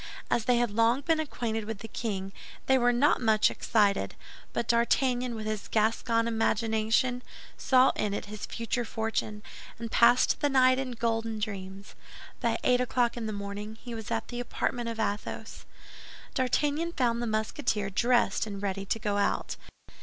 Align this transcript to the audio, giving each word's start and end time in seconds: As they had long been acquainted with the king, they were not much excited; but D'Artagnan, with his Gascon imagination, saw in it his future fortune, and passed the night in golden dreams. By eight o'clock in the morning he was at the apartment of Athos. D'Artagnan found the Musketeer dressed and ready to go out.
As 0.31 0.45
they 0.45 0.57
had 0.57 0.71
long 0.71 1.01
been 1.01 1.19
acquainted 1.19 1.65
with 1.65 1.77
the 1.81 1.87
king, 1.87 2.33
they 2.65 2.75
were 2.79 2.91
not 2.91 3.21
much 3.21 3.51
excited; 3.51 4.15
but 4.51 4.67
D'Artagnan, 4.67 5.35
with 5.35 5.45
his 5.45 5.67
Gascon 5.67 6.27
imagination, 6.27 7.21
saw 7.55 7.91
in 7.95 8.11
it 8.11 8.25
his 8.25 8.47
future 8.47 8.83
fortune, 8.83 9.43
and 9.77 9.91
passed 9.91 10.39
the 10.41 10.49
night 10.49 10.79
in 10.79 10.93
golden 10.93 11.37
dreams. 11.37 11.93
By 12.39 12.57
eight 12.63 12.81
o'clock 12.81 13.15
in 13.15 13.27
the 13.27 13.31
morning 13.31 13.75
he 13.79 13.93
was 13.93 14.09
at 14.09 14.29
the 14.29 14.39
apartment 14.39 14.89
of 14.89 14.99
Athos. 14.99 15.65
D'Artagnan 16.33 16.93
found 16.93 17.21
the 17.21 17.27
Musketeer 17.27 17.91
dressed 17.91 18.47
and 18.47 18.59
ready 18.59 18.87
to 18.87 18.97
go 18.97 19.17
out. 19.17 19.55